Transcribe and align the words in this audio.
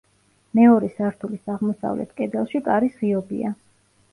მეორე 0.59 0.87
სართულის 0.93 1.53
აღმოსავლეთ 1.55 2.15
კედელში 2.21 2.63
კარის 2.71 2.99
ღიობია. 3.03 3.53